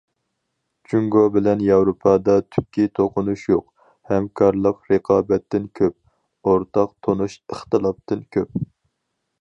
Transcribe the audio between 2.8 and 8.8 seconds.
توقۇنۇش يوق، ھەمكارلىق رىقابەتتىن كۆپ، ئورتاق تونۇش ئىختىلاپتىن كۆپ.